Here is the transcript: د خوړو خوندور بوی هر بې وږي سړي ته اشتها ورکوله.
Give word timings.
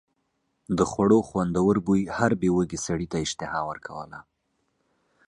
د 0.77 0.79
خوړو 0.89 1.19
خوندور 1.27 1.75
بوی 1.85 2.01
هر 2.17 2.31
بې 2.41 2.49
وږي 2.55 2.79
سړي 2.87 3.07
ته 3.11 3.17
اشتها 3.25 3.59
ورکوله. 3.69 4.19